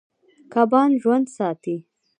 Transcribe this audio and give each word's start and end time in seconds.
کبان 0.53 0.89
ژوند 1.01 1.27
ساتي. 1.37 1.77